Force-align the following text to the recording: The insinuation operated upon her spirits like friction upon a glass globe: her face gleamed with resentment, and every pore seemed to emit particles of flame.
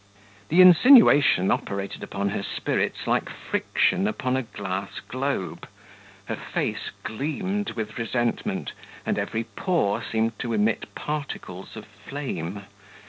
The 0.49 0.61
insinuation 0.63 1.51
operated 1.51 2.01
upon 2.01 2.29
her 2.29 2.41
spirits 2.41 3.05
like 3.05 3.29
friction 3.29 4.07
upon 4.07 4.35
a 4.35 4.41
glass 4.41 4.99
globe: 4.99 5.67
her 6.25 6.35
face 6.35 6.89
gleamed 7.03 7.73
with 7.73 7.99
resentment, 7.99 8.73
and 9.05 9.19
every 9.19 9.43
pore 9.43 10.01
seemed 10.01 10.39
to 10.39 10.53
emit 10.53 10.95
particles 10.95 11.75
of 11.75 11.85
flame. 11.85 12.63